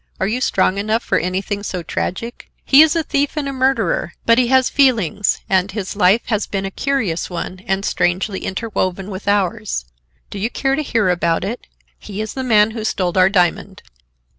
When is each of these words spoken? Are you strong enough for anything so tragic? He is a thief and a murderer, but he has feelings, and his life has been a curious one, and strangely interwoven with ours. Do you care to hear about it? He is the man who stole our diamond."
Are 0.19 0.25
you 0.27 0.41
strong 0.41 0.79
enough 0.79 1.03
for 1.03 1.19
anything 1.19 1.61
so 1.61 1.83
tragic? 1.83 2.49
He 2.65 2.81
is 2.81 2.95
a 2.95 3.03
thief 3.03 3.37
and 3.37 3.47
a 3.47 3.53
murderer, 3.53 4.13
but 4.25 4.39
he 4.39 4.47
has 4.47 4.67
feelings, 4.67 5.41
and 5.47 5.69
his 5.71 5.95
life 5.95 6.21
has 6.25 6.47
been 6.47 6.65
a 6.65 6.71
curious 6.71 7.29
one, 7.29 7.59
and 7.67 7.85
strangely 7.85 8.39
interwoven 8.39 9.11
with 9.11 9.27
ours. 9.27 9.85
Do 10.31 10.39
you 10.39 10.49
care 10.49 10.75
to 10.75 10.81
hear 10.81 11.09
about 11.11 11.43
it? 11.43 11.67
He 11.99 12.19
is 12.19 12.33
the 12.33 12.43
man 12.43 12.71
who 12.71 12.83
stole 12.83 13.15
our 13.15 13.29
diamond." 13.29 13.83